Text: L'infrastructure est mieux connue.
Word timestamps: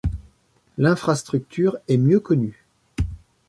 L'infrastructure 0.79 1.77
est 1.87 1.97
mieux 1.97 2.19
connue. 2.19 2.65